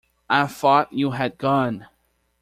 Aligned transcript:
I 0.31 0.47
thought 0.47 0.91
you 0.93 1.11
had 1.11 1.37
gone. 1.37 1.85